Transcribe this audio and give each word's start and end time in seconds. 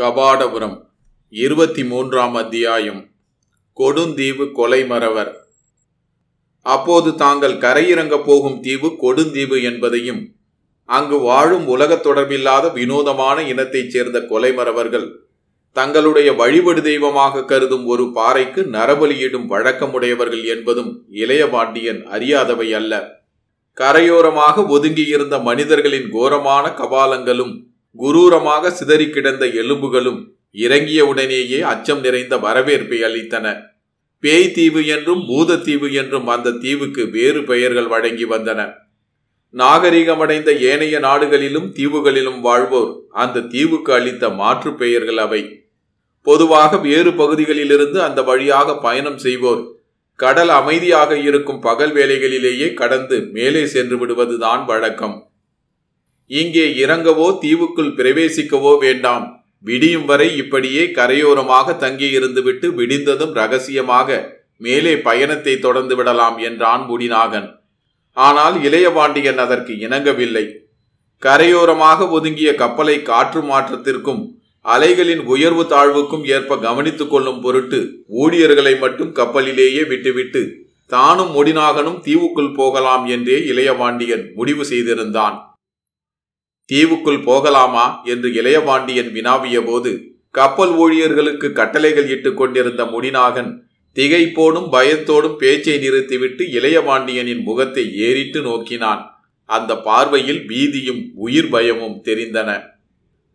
கபாடபுரம் 0.00 0.88
இருபத்தி 1.28 1.84
மூன்றாம் 1.84 2.34
அத்தியாயம். 2.34 3.06
கொடுந்தீவு 3.76 4.52
கொலை 4.52 4.86
மறவர் 4.86 5.44
அப்போது 6.62 7.14
தாங்கள் 7.14 7.54
கரையிறங்கப் 7.54 8.24
போகும் 8.24 8.60
தீவு 8.60 8.88
கொடுந்தீவு 8.88 9.62
என்பதையும் 9.62 10.34
அங்கு 10.84 11.18
வாழும் 11.18 11.66
உலகத் 11.66 12.06
தொடர்பில்லாத 12.06 12.72
வினோதமான 12.72 13.42
இனத்தைச் 13.42 13.90
சேர்ந்த 13.90 14.18
கொலைமறவர்கள் 14.18 15.14
தங்களுடைய 15.72 16.32
வழிபடு 16.32 16.80
தெய்வமாக 16.82 17.44
கருதும் 17.44 17.86
ஒரு 17.86 18.12
பாறைக்கு 18.12 18.62
நரபலியிடும் 18.62 19.50
வழக்கமுடையவர்கள் 19.50 20.44
என்பதும் 20.44 21.04
இளையபாண்டியன் 21.10 22.06
அறியாதவை 22.06 22.70
அல்ல. 22.70 23.22
கரையோரமாக 23.80 24.66
ஒதுங்கியிருந்த 24.68 25.42
மனிதர்களின் 25.42 26.10
கோரமான 26.10 26.68
கபாலங்களும் 26.68 27.67
குரூரமாக 27.96 28.68
சிதறி 28.68 29.10
கிடந்த 29.10 29.46
எலும்புகளும் 29.46 30.36
இறங்கிய 30.52 31.06
உடனேயே 31.06 31.60
அச்சம் 31.60 32.00
நிறைந்த 32.00 32.38
வரவேற்பை 32.38 33.02
அளித்தன. 33.02 33.56
பேய் 34.20 34.50
தீவு 34.50 34.86
என்றும் 34.86 35.20
பூதத்தீவு 35.20 35.92
என்றும் 35.92 36.26
அந்த 36.26 36.50
தீவுக்கு 36.50 37.10
வேறு 37.10 37.44
பெயர்கள் 37.44 37.86
வழங்கி 37.86 38.24
வந்தன. 38.24 38.74
நாகரிகமடைந்த 39.52 40.58
ஏனைய 40.58 40.98
நாடுகளிலும் 40.98 41.72
தீவுகளிலும் 41.74 42.40
வாழ்வோர் 42.40 43.00
அந்த 43.10 43.40
தீவுக்கு 43.40 43.92
அளித்த 43.92 44.30
மாற்று 44.30 44.74
பெயர்கள் 44.74 45.16
அவை. 45.16 45.66
பொதுவாக 46.22 46.76
வேறு 46.76 47.12
பகுதிகளிலிருந்து 47.12 48.02
அந்த 48.02 48.22
வழியாக 48.22 48.76
பயணம் 48.76 49.18
செய்வோர் 49.18 49.76
கடல் 50.14 50.48
அமைதியாக 50.48 51.18
இருக்கும் 51.18 51.60
பகல் 51.60 51.92
வேளைகளிலேயே 51.94 52.74
கடந்து 52.74 53.28
மேலே 53.32 53.66
சென்று 53.66 53.96
விடுவதுதான் 53.96 54.64
வழக்கம். 54.64 55.27
இங்கே 56.30 56.64
இறங்கவோ 56.82 57.28
தீவுக்குள் 57.42 57.92
பிரவேசிக்கவோ 57.98 58.72
வேண்டாம். 58.78 59.26
விடியும் 59.64 60.04
வரை 60.04 60.28
இப்படியே 60.36 60.82
கரையோரமாக 60.98 61.76
தங்கியிருந்துவிட்டு 61.84 62.66
விடிந்ததும் 62.78 63.32
ரகசியமாக 63.32 64.18
மேலே 64.56 64.92
பயணத்தை 65.06 65.54
தொடர்ந்து 65.58 65.94
விடலாம் 65.96 66.36
என்றான் 66.48 66.82
முடிநாகன். 66.90 67.48
ஆனால் 68.16 68.56
இளையபாண்டியன் 68.62 69.40
அதற்கு 69.44 69.72
இணங்கவில்லை. 69.86 70.44
கரையோரமாக 71.22 72.08
ஒதுங்கிய 72.10 72.50
கப்பலை 72.54 72.96
காற்று 73.02 73.40
மாற்றத்திற்கும் 73.42 74.22
அலைகளின் 74.64 75.22
உயர்வு 75.32 75.64
தாழ்வுக்கும் 75.64 76.24
ஏற்ப 76.26 76.58
கவனித்துக் 76.58 77.12
கொள்ளும் 77.12 77.40
பொருட்டு 77.40 77.78
ஊழியர்களை 78.22 78.74
மட்டும் 78.78 79.12
கப்பலிலேயே 79.12 79.82
விட்டுவிட்டு 79.82 80.42
தானும் 80.90 81.32
முடிநாகனும் 81.36 82.00
தீவுக்குள் 82.00 82.52
போகலாம் 82.52 83.04
என்றே 83.06 83.38
இளையபாண்டியன் 83.50 84.24
முடிவு 84.34 84.64
செய்திருந்தான். 84.64 85.36
தீவுக்குள் 86.68 87.22
போகலாமா 87.22 88.00
என்று 88.04 88.28
இளையபாண்டியன் 88.28 89.12
வினாவிய 89.12 89.64
போது 89.64 90.16
கப்பல் 90.30 90.70
ஊழியர்களுக்கு 90.70 91.52
கட்டளைகள் 91.52 92.08
இட்டுக் 92.08 92.36
கொண்டிருந்த 92.36 92.84
முடிநாகன் 92.84 93.60
திகைப்போடும் 93.94 94.68
பயத்தோடும் 94.72 95.36
பேச்சை 95.36 95.78
நிறுத்திவிட்டு 95.78 96.44
இளையபாண்டியனின் 96.44 97.42
முகத்தை 97.42 97.96
ஏறிட்டு 97.96 98.40
நோக்கினான். 98.40 99.24
அந்த 99.44 99.76
பார்வையில் 99.76 100.44
பீதியும் 100.48 101.10
உயிர் 101.14 101.48
பயமும் 101.48 102.02
தெரிந்தன. 102.04 102.62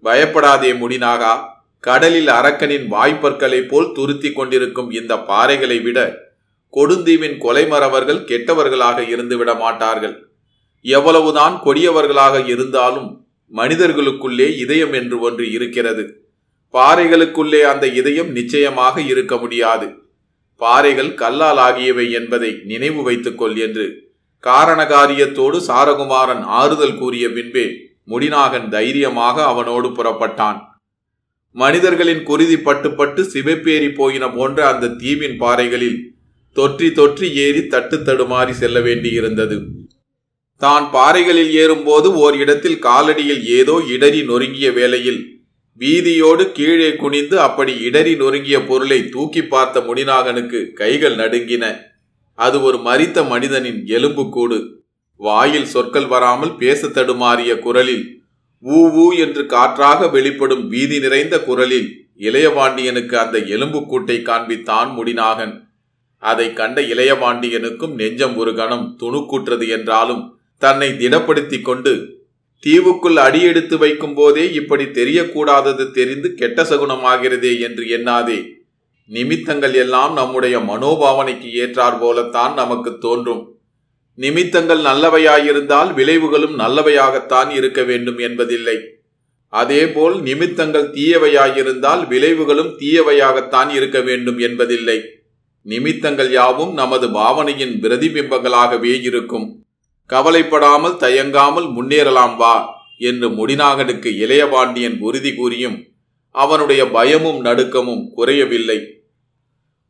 பயப்படாதே 0.01 0.71
முடிநாகா 0.71 1.39
கடலில் 1.79 2.27
அரக்கனின் 2.27 2.85
வாய்ப்பற்களைப் 2.87 3.67
போல் 3.67 3.91
துருத்தி 3.91 4.31
கொண்டிருக்கும் 4.31 4.91
இந்த 4.91 5.15
பாறைகளை 5.15 5.81
விட 5.81 5.99
கொடுந்தீவின் 6.73 7.37
கொலைமரவர்கள் 7.39 8.25
கெட்டவர்களாக 8.25 8.99
இருந்துவிட 9.09 9.57
மாட்டார்கள் 9.57 10.29
எவ்வளவுதான் 10.81 11.61
கொடியவர்களாக 11.63 12.47
இருந்தாலும் 12.47 13.22
மனிதர்களுக்குள்ளே 13.53 14.47
இதயம் 14.63 14.93
என்று 14.99 15.17
ஒன்று 15.19 15.45
இருக்கிறது. 15.51 16.03
பாறைகளுக்குள்ளே 16.73 17.61
அந்த 17.71 17.85
இதயம் 17.99 18.31
நிச்சயமாக 18.31 18.95
இருக்க 19.11 19.33
முடியாது. 19.37 19.87
பாறைகள் 20.61 21.11
கல்லால் 21.21 21.61
ஆகியவை 21.67 22.05
என்பதை 22.19 22.51
நினைவு 22.71 23.01
வைத்துக்கொள் 23.03 23.55
என்று 23.65 23.85
காரணகாரியத்தோடு 24.43 25.57
சாரகுமாரன் 25.67 26.43
ஆறுதல் 26.59 26.97
கூறிய 26.97 27.25
பின்பே 27.29 27.65
முடிநாகன் 28.11 28.67
தைரியமாக 28.69 29.37
அவனோடு 29.45 29.89
புறப்பட்டான். 29.89 30.59
மனிதர்களின் 31.55 32.23
குருதி 32.23 32.57
பட்டு 32.57 32.89
பட்டு 32.91 33.21
சிவப்பேறி 33.33 33.89
போயின 33.95 34.25
போன்ற 34.31 34.59
அந்த 34.71 34.91
தீவின் 35.01 35.37
பாறைகளில் 35.37 35.99
தொற்றி 36.55 36.87
தொற்றி 36.99 37.27
ஏறி 37.43 37.61
தட்டு 37.73 37.97
தடுமாறி 37.97 38.53
செல்ல 38.61 38.79
வேண்டியிருந்தது. 38.79 39.57
தான் 40.61 40.85
பாறைகளில் 40.89 41.51
ஏறும்போது 41.53 42.07
ஓர் 42.15 42.35
இடத்தில் 42.37 42.79
காலடியில் 42.79 43.43
ஏதோ 43.57 43.75
இடறி 43.87 44.21
நொறுங்கிய 44.23 44.67
வேளையில் 44.71 45.21
வீதியோடு 45.81 46.43
கீழே 46.51 46.89
குனிந்து 46.95 47.35
அப்படி 47.39 47.73
இடறி 47.79 48.13
நொறுங்கிய 48.15 48.57
பொருளை 48.65 48.99
தூக்கி 49.09 49.41
பார்த்த 49.43 49.77
முடிநாகனுக்கு 49.79 50.59
கைகள் 50.73 51.15
நடுங்கின. 51.15 51.63
அது 52.37 52.57
ஒரு 52.61 52.77
மரித்த 52.77 53.23
மனிதனின் 53.23 53.79
எலும்புக்கூடு. 53.87 54.59
வாயில் 55.19 55.71
சொற்கள் 55.73 56.07
வராமல் 56.07 56.53
பேச 56.55 56.87
தடுமாறிய 56.87 57.51
குரலில் 57.59 58.05
ஊ 58.63 58.79
ஊ 58.95 59.05
என்று 59.15 59.43
காற்றாக 59.45 60.07
வெளிப்படும் 60.07 60.63
வீதி 60.67 60.97
நிறைந்த 60.99 61.35
குரலில் 61.39 61.89
இளையபாண்டியனுக்கு 62.19 63.15
அந்த 63.15 63.37
எலும்புக்கூட்டை 63.55 64.17
காண்பித்தான் 64.21 64.89
முடிநாகன் 64.97 65.53
அதை 66.23 66.47
கண்ட 66.53 66.81
இளையபாண்டியனுக்கும் 66.93 67.95
நெஞ்சம் 67.95 68.35
ஒரு 68.37 68.51
கணம் 68.55 68.85
துணுக்குற்றது 69.01 69.65
என்றாலும் 69.69 70.23
தன்னை 70.63 70.89
திடப்படுத்தி 70.89 71.61
கொண்டு 71.61 71.93
தீவுக்குள் 72.63 73.17
அடியெடுத்து 73.25 73.77
வைக்கும் 73.77 74.13
போதே 74.13 74.53
இப்படி 74.53 74.83
தெரியக்கூடாதது 74.83 75.91
தெரிந்து 75.91 76.33
கெட்ட 76.33 76.63
சகுனமாகிறதே 76.63 77.59
என்று 77.59 77.83
எண்ணாதே. 77.97 78.37
நிமித்தங்கள் 79.09 79.73
எல்லாம் 79.73 80.13
நம்முடைய 80.13 80.57
மனோபாவனைக்கு 80.59 81.49
ஏற்றார் 81.51 81.99
போலத்தான் 81.99 82.53
நமக்கு 82.53 82.97
தோன்றும். 82.97 83.41
நிமித்தங்கள் 84.15 84.81
நல்லவையாயிருந்தால் 84.81 85.89
விளைவுகளும் 85.93 86.55
நல்லவையாகத்தான் 86.59 87.49
இருக்க 87.49 87.83
வேண்டும் 87.83 88.17
என்பதில்லை. 88.17 88.77
அதேபோல் 89.53 90.21
நிமித்தங்கள் 90.21 90.87
தீயவையாயிருந்தால் 90.91 92.03
விளைவுகளும் 92.09 92.71
தீயவையாகத்தான் 92.79 93.69
இருக்க 93.69 94.01
வேண்டும் 94.01 94.37
என்பதில்லை. 94.37 94.99
நிமித்தங்கள் 95.65 96.31
யாவும் 96.31 96.73
நமது 96.73 97.09
பாவனையின் 97.11 97.75
பிரதிபிம்பங்களாகவே 97.81 98.93
இருக்கும். 99.01 99.62
கவலைப்படாமல் 100.05 100.97
தயங்காமல் 100.97 101.67
முன்னேறலாம் 101.75 102.35
வா 102.35 102.55
என்று 102.97 103.29
முடிநாகனுக்கு 103.29 104.09
இளையபாண்டியன் 104.23 104.99
உறுதி 104.99 105.35
கூறியும் 105.35 105.77
அவனுடைய 106.31 106.85
பயமும் 106.87 107.45
நடுக்கமும் 107.45 108.03
குறையவில்லை. 108.13 108.79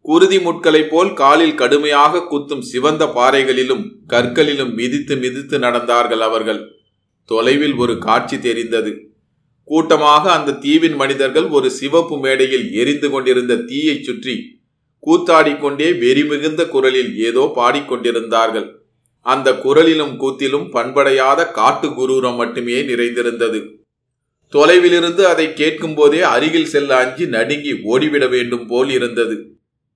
குருதி 0.01 0.39
முட்களைப் 0.39 0.89
போல் 0.89 1.13
காலில் 1.13 1.55
கடுமையாக 1.55 2.19
குத்தும் 2.19 2.61
சிவந்த 2.61 3.03
பாறைகளிலும் 3.07 3.83
கற்களிலும் 4.07 4.73
மிதித்து 4.73 5.15
மிதித்து 5.15 5.59
நடந்தார்கள் 5.59 6.19
அவர்கள். 6.19 6.61
தொலைவில் 7.25 7.73
ஒரு 7.73 7.97
காட்சி 7.97 8.39
தெரிந்தது. 8.39 8.91
கூட்டமாக 9.63 10.31
அந்த 10.31 10.51
தீவின் 10.51 10.95
மனிதர்கள் 10.95 11.47
ஒரு 11.47 11.71
சிவப்பு 11.71 12.17
மேடையில் 12.17 12.73
எரிந்து 12.73 13.09
கொண்டிருந்த 13.09 13.55
தீயைச் 13.55 14.03
சுற்றி 14.03 14.35
கூத்தாடிக்கொண்டே 15.07 15.87
வெறிமிகுந்த 15.97 16.67
குரலில் 16.67 17.17
ஏதோ 17.17 17.53
பாடிக்கொண்டிருந்தார்கள். 17.55 18.67
அந்த 19.25 19.49
குரலிலும் 19.51 20.13
கூத்திலும் 20.21 20.67
பண்படையாத 20.75 21.51
காட்டு 21.51 21.87
குரூரம் 21.89 22.35
மட்டுமே 22.35 22.77
நிறைந்திருந்தது. 22.83 23.59
தொலைவிலிருந்து 24.53 25.23
அதை 25.23 25.53
கேட்கும் 25.53 25.95
போதே 25.95 26.21
அருகில் 26.33 26.71
செல்ல 26.73 26.97
அஞ்சி 26.97 27.25
நடுங்கி 27.25 27.71
ஓடிவிட 27.71 28.25
வேண்டும் 28.29 28.65
போல் 28.67 28.89
இருந்தது. 28.89 29.35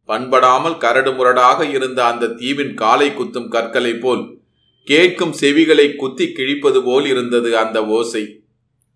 பண்படாமல் 0.09 0.77
கரடு 0.77 1.11
முரடாக 1.13 1.65
இருந்த 1.65 1.99
அந்த 2.05 2.27
தீவின் 2.27 2.73
காலை 2.73 3.09
குத்தும் 3.09 3.47
கற்களை 3.47 3.93
போல் 3.93 4.23
கேட்கும் 4.87 5.33
செவிகளை 5.41 5.95
குத்தி 5.95 6.25
கிழிப்பது 6.25 6.81
போல் 6.83 7.05
இருந்தது 7.05 7.57
அந்த 7.57 7.85
ஓசை. 7.85 8.23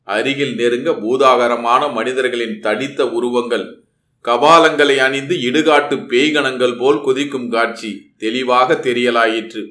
அருகில் 0.08 0.56
நெருங்க 0.56 0.92
பூதாகரமான 1.04 1.92
மனிதர்களின் 1.94 2.56
தடித்த 2.60 3.10
உருவங்கள் 3.10 3.66
கபாலங்களை 4.26 4.98
அணிந்து 4.98 5.36
இடுகாட்டு 5.50 5.96
பேய்கணங்கள் 6.12 6.76
போல் 6.78 7.00
குதிக்கும் 7.02 7.50
காட்சி 7.50 7.92
தெளிவாக 8.18 8.80
தெரியலாயிற்று. 8.84 9.64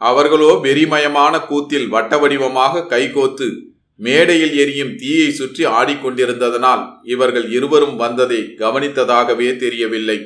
அவர்களோ 0.00 0.50
வெறிமயமான 0.64 1.34
கூத்தில் 1.46 1.88
வட்ட 1.88 2.18
வடிவமாக 2.18 2.84
கைகோத்து 2.90 3.48
மேடையில் 4.00 4.54
எரியும் 4.62 4.92
தீயை 4.96 5.30
சுற்றி 5.30 5.64
ஆடிக்கொண்டிருந்ததனால் 5.78 6.82
இவர்கள் 7.02 7.46
இருவரும் 7.50 7.96
வந்ததை 7.96 8.40
கவனித்ததாகவே 8.58 9.48
தெரியவில்லை. 9.56 10.18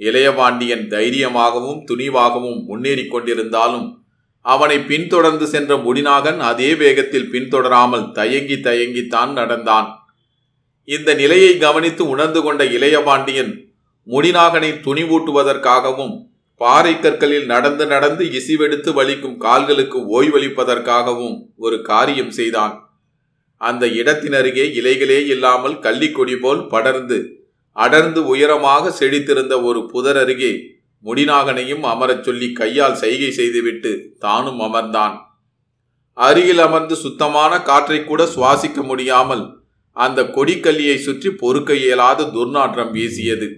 இளையபாண்டியன் 0.00 0.84
தைரியமாகவும் 0.88 1.80
துணிவாகவும் 1.90 2.58
முன்னேறி 2.64 3.04
கொண்டிருந்தாலும் 3.04 3.86
அவனை 4.44 4.78
பின்தொடர்ந்து 4.90 5.46
சென்ற 5.46 5.72
முடிநாகன் 5.76 6.38
அதே 6.50 6.70
வேகத்தில் 6.74 7.30
பின்தொடராமல் 7.32 8.06
தயங்கி 8.12 8.56
தயங்கித்தான் 8.66 9.32
நடந்தான். 9.32 9.88
இந்த 10.88 11.10
நிலையை 11.14 11.52
கவனித்து 11.58 12.02
உணர்ந்து 12.08 12.42
கொண்ட 12.42 12.62
இளையபாண்டியன் 12.76 13.52
முடிநாகனை 14.06 14.70
துணிவூட்டுவதற்காகவும் 14.86 16.14
பாறை 16.60 16.92
கற்களில் 17.00 17.46
நடந்து 17.46 17.84
நடந்து 17.86 18.24
இசிவெடுத்து 18.38 18.90
வலிக்கும் 18.98 19.36
கால்களுக்கு 19.36 19.98
ஓய்வளிப்பதற்காகவும் 20.16 21.36
ஒரு 21.56 21.76
காரியம் 21.82 22.32
செய்தான். 22.38 22.74
அந்த 23.60 23.84
இடத்தினருகே 24.00 24.64
இலைகளே 24.80 25.18
இல்லாமல் 25.26 25.76
கள்ளிக்கொடி 25.84 26.36
போல் 26.40 26.62
படர்ந்து 26.66 27.18
அடர்ந்து 27.76 28.20
உயரமாக 28.26 28.92
செழித்திருந்த 29.00 29.54
ஒரு 29.62 29.80
புதர் 29.86 30.16
அருகே 30.16 30.52
முடிநாகனையும் 31.04 31.84
அமரச் 31.92 32.24
சொல்லி 32.26 32.48
கையால் 32.52 32.96
செய்கை 33.02 33.30
செய்துவிட்டு 33.30 33.92
தானும் 34.18 34.60
அமர்ந்தான். 34.60 35.14
அருகில் 36.18 36.62
அமர்ந்து 36.66 36.96
சுத்தமான 36.96 37.52
காற்றை 37.62 38.04
கூட 38.04 38.22
சுவாசிக்க 38.34 38.82
முடியாமல் 38.82 39.44
அந்த 39.96 40.22
கொடிக்கல்லியை 40.36 40.96
சுற்றி 41.06 41.30
பொறுக்க 41.42 41.70
இயலாத 41.74 42.26
துர்நாற்றம் 42.34 42.90
வீசியது. 42.90 43.48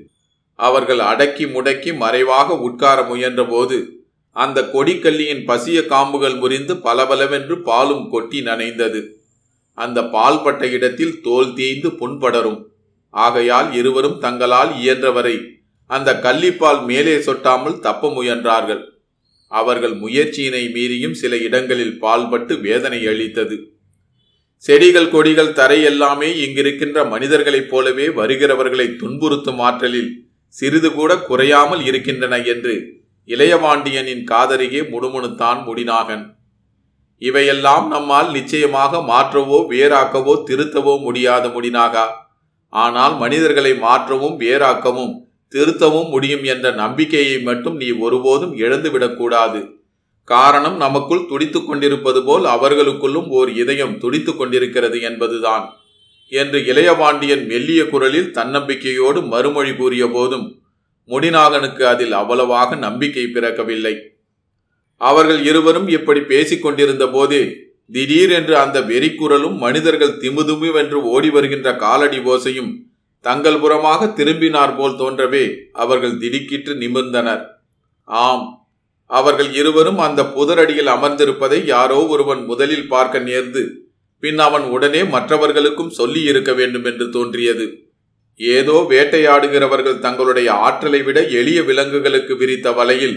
அவர்கள் 0.67 1.03
அடக்கி 1.11 1.45
முடக்கி 1.45 1.91
மறைவாக 1.97 2.57
உட்கார 2.59 3.01
முயன்றபோது 3.03 3.79
அந்த 4.37 4.59
கொடிக்கல்லியின் 4.75 5.47
பசிய 5.51 5.79
காம்புகள் 5.87 6.37
முறிந்து 6.39 6.75
பலபலவென்று 6.77 7.57
பாலும் 7.63 8.05
கொட்டி 8.11 8.41
நனைந்தது. 8.41 9.01
அந்த 9.79 9.99
பால்பட்ட 10.17 10.63
இடத்தில் 10.71 11.15
தோல் 11.23 11.51
தேய்ந்து 11.55 11.89
புண்படரும். 12.01 12.61
ஆகையால் 13.15 13.69
இருவரும் 13.75 14.19
தங்களால் 14.19 14.73
இயன்றவரை 14.83 15.37
அந்த 15.91 16.11
கள்ளிப்பால் 16.25 16.81
மேலே 16.85 17.15
சொட்டாமல் 17.17 17.81
தப்ப 17.81 18.09
முயன்றார்கள். 18.09 18.83
அவர்கள் 19.53 19.95
முயற்சியினை 19.95 20.65
மீறியும் 20.71 21.17
சில 21.23 21.37
இடங்களில் 21.47 21.95
பால்பட்டு 22.03 22.55
வேதனை 22.61 23.01
அளித்தது. 23.07 23.57
செடிகள் 24.65 25.11
கொடிகள் 25.11 25.57
தரை 25.59 25.79
எல்லாமே 25.83 26.29
இங்கிருக்கின்ற 26.45 26.99
மனிதர்களைப் 27.09 27.71
போலவே 27.71 28.07
வருகிறவர்களை 28.21 28.87
துன்புறுத்தும் 29.03 29.61
ஆற்றலில் 29.69 30.11
சிறிது 30.55 30.93
கூட 30.93 31.17
குறையாமல் 31.17 31.85
இருக்கின்றன 31.85 32.39
என்று 32.39 32.75
இளையவாண்டியனின் 33.29 34.23
காதருகே 34.31 34.81
முணுமுணுத்தான் 34.93 35.61
முடினாகன். 35.67 36.25
இவையெல்லாம் 37.19 37.89
நம்மால் 37.89 38.31
நிச்சயமாக 38.31 38.99
மாற்றவோ 38.99 39.59
வேறாக்கவோ 39.73 40.35
திருத்தவோ 40.49 41.01
முடியாத 41.01 41.49
முடினாகா? 41.49 42.05
ஆனால் 42.73 43.17
மனிதர்களை 43.17 43.73
மாற்றவும் 43.79 44.37
வேறாக்கவும் 44.41 45.13
திருத்தவும் 45.55 46.09
முடியும் 46.09 46.45
என்ற 46.45 46.71
நம்பிக்கையை 46.71 47.41
மட்டும் 47.41 47.77
நீ 47.77 47.91
ஒருபோதும் 47.91 48.57
இழந்துவிடக்கூடாது 48.57 49.61
காரணம் 50.25 50.77
நமக்குள் 50.77 51.27
துடித்துக் 51.29 51.69
கொண்டிருப்பது 51.69 52.21
போல் 52.25 52.45
அவர்களுக்குள்ளும் 52.45 53.29
ஓர் 53.29 53.51
இதயம் 53.53 53.99
துடித்துக் 53.99 54.39
கொண்டிருக்கிறது 54.39 55.01
என்பதுதான். 55.01 55.65
என்று 56.31 56.59
இளையபாண்டியன் 56.71 57.45
மெல்லிய 57.47 57.81
குரலில் 57.93 58.33
தன்னம்பிக்கையோடு 58.39 59.21
மறுமொழி 59.33 59.73
கூறிய 59.77 60.05
போதும் 60.07 60.47
முடிநாகனுக்கு 61.09 61.83
அதில் 61.93 62.13
அவ்வளவாக 62.13 62.77
நம்பிக்கை 62.77 63.25
பிறக்கவில்லை. 63.27 63.95
அவர்கள் 65.01 65.41
இருவரும் 65.45 65.89
இப்படி 65.89 66.21
பேசிக் 66.33 66.63
கொண்டிருந்த 66.63 67.05
போதே 67.09 67.43
திடீரென்று 67.91 68.55
அந்த 68.57 68.79
வெறிக்குரலும் 68.91 69.57
மனிதர்கள் 69.57 70.19
திமுதுமுவென்று 70.23 70.99
ஓடி 71.15 71.31
வருகின்ற 71.31 71.69
காலடி 71.77 72.19
ஓசையும் 72.33 72.71
தங்கள் 73.25 73.59
புறமாக 73.63 74.13
திரும்பினார் 74.13 74.77
போல் 74.77 74.99
தோன்றவே 75.01 75.45
அவர்கள் 75.83 76.19
திடுக்கிட்டு 76.19 76.73
நிமிர்ந்தனர். 76.75 77.43
ஆம் 78.09 78.47
அவர்கள் 79.11 79.51
இருவரும் 79.53 79.99
அந்த 79.99 80.21
புதரடியில் 80.37 80.91
அமர்ந்திருப்பதை 80.97 81.59
யாரோ 81.65 81.99
ஒருவன் 82.07 82.43
முதலில் 82.45 82.89
பார்க்க 82.89 83.27
நேர்ந்து 83.29 83.63
பின் 84.21 84.39
அவன் 84.39 84.63
உடனே 84.63 85.05
மற்றவர்களுக்கும் 85.05 85.91
சொல்லி 85.91 86.23
இருக்க 86.23 86.53
வேண்டும் 86.53 86.85
என்று 86.85 87.11
தோன்றியது. 87.11 87.67
ஏதோ 88.37 88.87
வேட்டையாடுகிறவர்கள் 88.91 89.99
தங்களுடைய 89.99 90.53
ஆற்றலை 90.53 91.03
விட 91.03 91.27
எளிய 91.29 91.63
விலங்குகளுக்கு 91.63 92.37
விரித்த 92.37 92.73
வலையில் 92.73 93.17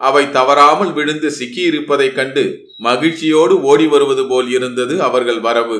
அவை 0.00 0.30
தவறாமல் 0.30 0.92
விழுந்து 0.92 1.32
சிக்கியிருப்பதைக் 1.38 2.14
கண்டு 2.14 2.44
மகிழ்ச்சியோடு 2.76 3.60
ஓடி 3.62 3.86
வருவது 3.86 4.26
போல் 4.28 4.48
இருந்தது 4.48 5.02
அவர்கள் 5.02 5.40
வரவு. 5.40 5.78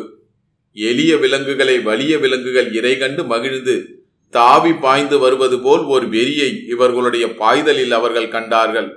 எளிய 0.72 1.16
விலங்குகளை 1.16 1.78
வலிய 1.78 2.18
விலங்குகள் 2.18 2.72
இறை 2.72 2.98
கண்டு 2.98 3.24
மகிழ்ந்து 3.24 4.02
தாவி 4.30 4.72
பாய்ந்து 4.74 5.18
வருவது 5.18 5.60
போல் 5.60 5.82
ஒரு 5.84 6.06
வெறியை 6.06 6.50
இவர்களுடைய 6.68 7.26
பாய்தலில் 7.34 7.90
அவர்கள் 7.90 8.28
கண்டார்கள். 8.28 8.88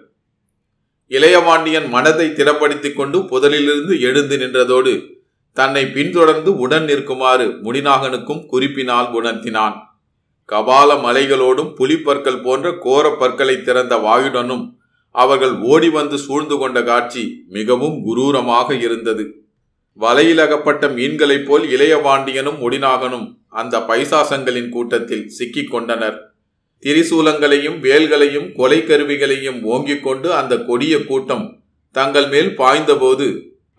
இளையவாண்டியன் 1.12 1.88
மனதை 1.90 2.28
திறப்படுத்திக் 2.30 2.96
கொண்டு 2.96 3.20
புதலிலிருந்து 3.20 4.00
எழுந்து 4.00 4.38
நின்றதோடு 4.38 4.94
தன்னை 5.58 5.84
பின்தொடர்ந்து 5.96 6.52
உடன் 6.64 6.86
நிற்குமாறு 6.86 7.46
முடிநாகனுக்கும் 7.66 8.42
குறிப்பினால் 8.46 9.08
உணர்த்தினான். 9.20 9.76
கபால 10.52 10.90
மலைகளோடும் 11.06 11.72
புலிப்பற்கள் 11.76 12.44
போன்ற 12.46 12.68
கோர 12.86 13.06
பற்களை 13.22 13.56
திறந்த 13.62 13.96
வாயுடனும் 13.98 14.66
அவர்கள் 15.16 15.56
ஓடி 15.72 15.90
வந்து 15.90 16.18
சூழ்ந்து 16.26 16.56
கொண்ட 16.58 16.80
காட்சி 16.84 17.24
மிகவும் 17.48 17.98
குரூரமாக 18.08 18.70
இருந்தது. 18.86 19.26
வலையில் 20.00 20.42
அகப்பட்ட 20.46 20.88
மீன்களைப் 20.98 21.48
போல் 21.48 21.66
இளையபாண்டியனும் 21.76 22.60
முடிநாகனும் 22.64 23.28
அந்த 23.62 23.76
பைசாசங்களின் 23.90 24.70
கூட்டத்தில் 24.70 25.26
சிக்கிக் 25.38 25.72
கொண்டனர். 25.72 26.18
திரிசூலங்களையும் 26.84 27.78
வேல்களையும் 27.80 28.48
கொலை 28.54 28.80
கருவிகளையும் 28.84 29.60
ஓங்கிக் 29.74 30.04
கொண்டு 30.04 30.28
அந்த 30.34 30.54
கொடிய 30.70 30.96
கூட்டம் 31.06 31.46
தங்கள் 31.96 32.28
மேல் 32.28 32.52
பாய்ந்தபோது 32.58 33.28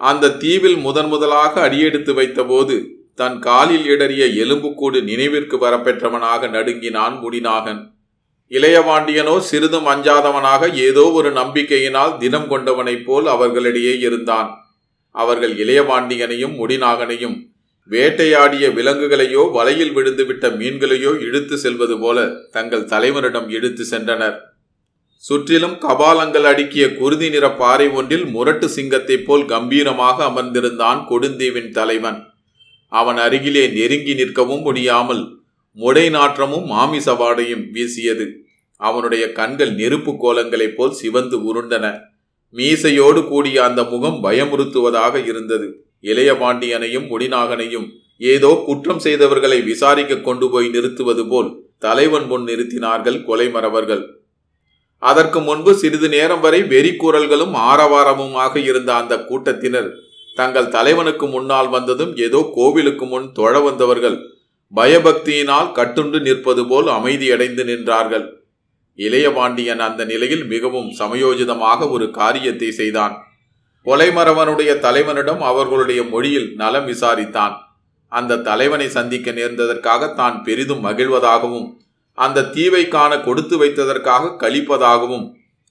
அந்த 0.00 0.30
தீவில் 0.30 0.76
முதன் 0.76 1.08
முதலாக 1.08 1.60
அடியெடுத்து 1.60 2.12
வைத்தபோது 2.14 2.76
தன் 3.14 3.38
காலில் 3.38 3.86
இடறிய 3.86 4.24
எலும்புக்கூடு 4.34 5.02
நினைவிற்கு 5.02 5.56
வரப்பெற்றவனாக 5.56 6.50
நடுங்கினான் 6.50 7.14
முடிநாகன். 7.22 7.80
இளையவாண்டியனோ 8.50 9.38
சிறிதும் 9.38 9.86
அஞ்சாதவனாக 9.86 10.70
ஏதோ 10.74 11.04
ஒரு 11.10 11.30
நம்பிக்கையினால் 11.32 12.16
தினம் 12.16 12.48
கொண்டவனைப் 12.48 13.06
போல் 13.06 13.26
அவர்களிடையே 13.26 13.98
இருந்தான். 13.98 14.50
அவர்கள் 15.10 15.54
இளையவாண்டியனையும் 15.54 16.54
முடிநாகனையும் 16.60 17.36
வேட்டையாடிய 17.90 18.64
விலங்குகளையோ 18.68 19.42
வலையில் 19.52 19.94
விழுந்துவிட்ட 19.96 20.46
மீன்களையோ 20.60 21.12
இழுத்து 21.20 21.58
செல்வது 21.58 21.98
போல 22.00 22.28
தங்கள் 22.50 22.84
தலைவரிடம் 22.84 23.48
இழுத்து 23.48 23.84
சென்றனர். 23.90 24.36
சுற்றிலும் 25.18 25.74
கபாலங்கள் 25.74 26.46
அடுக்கிய 26.50 26.96
குருதி 26.96 27.30
நிற 27.30 27.50
பாறை 27.50 27.88
ஒன்றில் 27.88 28.26
முரட்டு 28.26 28.68
சிங்கத்தைப் 28.68 29.24
போல் 29.26 29.44
கம்பீரமாக 29.44 30.24
அமர்ந்திருந்தான் 30.24 31.00
கொடுந்தீவின் 31.10 31.70
தலைவன். 31.70 32.18
அவன் 32.88 33.16
அருகிலே 33.16 33.68
நெருங்கி 33.68 34.14
நிற்கவும் 34.14 34.62
முடியாமல் 34.62 35.38
முடை 35.72 36.10
நாற்றமும் 36.10 36.66
மாமிச 36.66 37.12
வாடையும் 37.12 37.70
வீசியது. 37.70 38.26
அவனுடைய 38.76 39.32
கண்கள் 39.32 39.72
நெருப்பு 39.74 40.12
கோலங்களைப் 40.12 40.76
போல் 40.76 40.92
சிவந்து 40.92 41.38
உருண்டன. 41.48 41.86
மீசையோடு 42.54 43.28
கூடிய 43.28 43.64
அந்த 43.64 43.84
முகம் 43.84 44.24
பயமுறுத்துவதாக 44.24 45.26
இருந்தது. 45.26 45.84
இளைய 46.00 46.32
பாண்டியனையும் 46.32 47.08
முடிநாகனையும் 47.12 47.88
ஏதோ 48.18 48.62
குற்றம் 48.66 49.02
செய்தவர்களை 49.04 49.64
விசாரிக்க 49.64 50.16
கொண்டு 50.16 50.50
போய் 50.50 50.68
நிறுத்துவது 50.68 51.26
போல் 51.28 51.50
தலைவன் 51.78 52.26
முன் 52.26 52.44
நிறுத்தினார்கள் 52.44 53.18
கொலைமறவர்கள். 53.28 54.04
அதற்கு 55.02 55.38
முன்பு 55.40 55.72
சிறிது 55.74 56.08
நேரம் 56.08 56.40
வரை 56.40 56.60
வெறி 56.62 56.92
குரல்களும் 56.96 57.54
ஆரவாரமுமாக 57.70 58.54
இருந்த 58.70 58.90
அந்த 58.94 59.14
கூட்டத்தினர் 59.18 59.90
தங்கள் 60.36 60.72
தலைவனுக்கு 60.76 61.26
முன்னால் 61.26 61.68
வந்ததும் 61.68 62.12
ஏதோ 62.16 62.40
கோவிலுக்கு 62.56 63.06
முன் 63.06 63.28
தொழ 63.32 63.54
வந்தவர்கள் 63.60 64.18
பயபக்தியினால் 64.72 65.70
கட்டுண்டு 65.72 66.18
நிற்பது 66.20 66.62
போல் 66.66 66.88
அமைதியடைந்து 66.88 67.62
நின்றார்கள். 67.64 68.26
இளையபாண்டியன் 68.98 69.82
அந்த 69.86 70.02
நிலையில் 70.04 70.44
மிகவும் 70.46 70.90
சமயோஜிதமாக 71.00 71.88
ஒரு 71.90 72.06
காரியத்தை 72.10 72.68
செய்தான். 72.72 73.14
கொலைமரவனுடைய 73.86 74.70
தலைவனிடம் 74.78 75.42
அவர்களுடைய 75.50 76.00
மொழியில் 76.04 76.48
நலம் 76.56 76.86
விசாரித்தான். 76.86 77.54
அந்த 78.12 78.40
தலைவனை 78.48 78.88
சந்திக்க 78.88 79.30
நேர்ந்ததற்காக 79.30 80.14
தான் 80.14 80.36
பெரிதும் 80.42 80.84
மகிழ்வதாகவும் 80.86 81.68
அந்த 82.18 82.44
தீவை 82.44 82.88
காண 82.88 83.20
கொடுத்து 83.20 83.56
வைத்ததற்காக 83.58 84.32
கழிப்பதாகவும் 84.38 85.26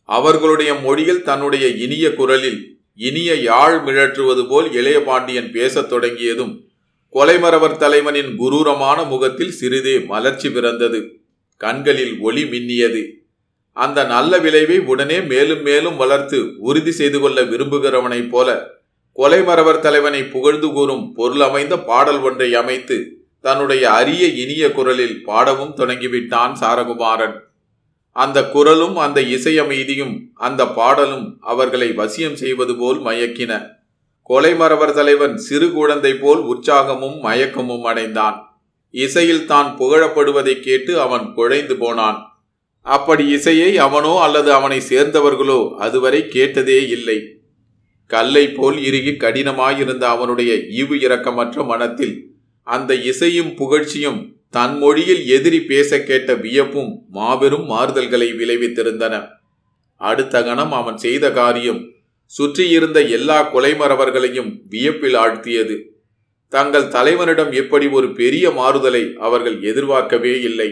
அவர்களுடைய 0.10 0.74
மொழியில் 0.74 1.24
தன்னுடைய 1.24 1.68
இனிய 1.68 2.14
குரலில் 2.14 2.60
இனிய 2.96 3.34
யாழ் 3.36 3.78
மிழற்றுவது 3.86 4.48
போல் 4.48 4.72
இளைய 4.72 5.04
பாண்டியன் 5.04 5.52
பேசத் 5.52 5.90
தொடங்கியதும் 5.90 6.54
கொலைமரவர் 7.16 7.78
தலைவனின் 7.78 8.32
குரூரமான 8.36 9.04
முகத்தில் 9.04 9.52
சிறிதே 9.52 10.00
மலர்ச்சி 10.00 10.50
பிறந்தது 10.50 11.00
கண்களில் 11.58 12.20
ஒளி 12.20 12.44
மின்னியது. 12.44 13.02
அந்த 13.78 14.04
நல்ல 14.04 14.38
விளைவை 14.38 14.80
உடனே 14.80 15.22
மேலும் 15.22 15.62
மேலும் 15.62 15.98
வளர்த்து 15.98 16.40
உறுதி 16.60 16.92
செய்து 16.92 17.20
கொள்ள 17.20 17.42
விரும்புகிறவனைப் 17.42 18.30
போல 18.30 18.50
கொலைமரவர் 19.16 19.80
தலைவனை 19.80 20.24
புகழ்ந்து 20.24 20.68
கூறும் 20.72 21.06
பொருளமைந்த 21.18 21.76
பாடல் 21.86 22.20
ஒன்றை 22.20 22.50
அமைத்து 22.54 22.98
தன்னுடைய 23.44 23.84
அரிய 23.90 24.26
இனிய 24.26 24.72
குரலில் 24.72 25.24
பாடவும் 25.24 25.74
தொடங்கிவிட்டான் 25.76 26.54
சாரகுமாரன். 26.62 27.36
அந்த 28.12 28.50
குரலும் 28.50 28.96
அந்த 28.96 29.22
இசையமைதியும் 29.22 30.14
அந்த 30.34 30.62
பாடலும் 30.68 31.38
அவர்களை 31.42 31.90
வசியம் 31.92 32.34
செய்வது 32.34 32.76
போல் 32.76 33.00
மயக்கின. 33.00 33.52
கொலைமரவர் 34.30 34.94
தலைவன் 34.94 35.36
சிறு 35.38 35.68
குழந்தை 35.72 36.14
போல் 36.14 36.42
உற்சாகமும் 36.44 37.18
மயக்கமும் 37.24 37.82
அடைந்தான். 37.82 38.38
இசையில் 38.94 39.46
தான் 39.46 39.70
புகழப்படுவதை 39.80 40.60
கேட்டு 40.60 41.02
அவன் 41.02 41.34
குழைந்து 41.34 41.78
போனான். 41.78 42.20
அப்படி 42.82 43.24
இசையை 43.28 43.78
அவனோ 43.78 44.14
அல்லது 44.20 44.54
அவனை 44.54 44.80
சேர்ந்தவர்களோ 44.90 45.60
அதுவரை 45.78 46.28
கேட்டதே 46.28 46.80
இல்லை. 46.88 47.18
கல்லை 48.06 48.46
போல் 48.50 48.78
இறுகி 48.84 49.12
கடினமாயிருந்த 49.12 50.04
அவனுடைய 50.08 50.54
ஈவு 50.56 50.96
இரக்கமற்ற 51.06 51.66
மனத்தில் 51.66 52.16
அந்த 52.68 52.92
இசையும் 53.12 53.52
புகழ்ச்சியும் 53.56 54.20
தன் 54.50 54.78
மொழியில் 54.78 55.24
எதிரி 55.28 55.60
பேச 55.62 56.00
கேட்ட 56.04 56.34
வியப்பும் 56.36 56.92
மாபெரும் 57.10 57.66
மாறுதல்களை 57.70 58.30
விளைவித்திருந்தன. 58.34 59.16
அடுத்த 60.02 60.44
கணம் 60.44 60.72
அவன் 60.72 60.98
செய்த 60.98 61.26
காரியம் 61.32 61.82
சுற்றியிருந்த 62.32 63.00
எல்லா 63.18 63.38
கொலைமரவர்களையும் 63.54 64.52
வியப்பில் 64.70 65.16
ஆழ்த்தியது. 65.16 65.76
தங்கள் 66.54 66.88
தலைவனிடம் 66.88 67.52
எப்படி 67.52 67.88
ஒரு 67.88 68.08
பெரிய 68.14 68.52
மாறுதலை 68.52 69.04
அவர்கள் 69.20 69.58
எதிர்பார்க்கவே 69.62 70.34
இல்லை. 70.42 70.70